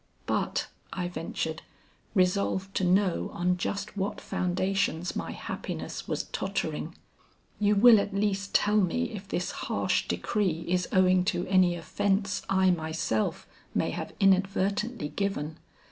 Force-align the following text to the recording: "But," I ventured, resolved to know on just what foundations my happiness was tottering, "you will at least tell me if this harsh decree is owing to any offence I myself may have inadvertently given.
"But," 0.25 0.65
I 0.91 1.07
ventured, 1.07 1.61
resolved 2.15 2.73
to 2.77 2.83
know 2.83 3.29
on 3.35 3.57
just 3.57 3.95
what 3.95 4.19
foundations 4.19 5.15
my 5.15 5.29
happiness 5.31 6.07
was 6.07 6.23
tottering, 6.23 6.95
"you 7.59 7.75
will 7.75 7.99
at 7.99 8.11
least 8.11 8.55
tell 8.55 8.77
me 8.77 9.11
if 9.11 9.27
this 9.27 9.51
harsh 9.51 10.07
decree 10.07 10.65
is 10.67 10.87
owing 10.91 11.23
to 11.25 11.45
any 11.45 11.75
offence 11.75 12.41
I 12.49 12.71
myself 12.71 13.45
may 13.75 13.91
have 13.91 14.13
inadvertently 14.19 15.09
given. 15.09 15.59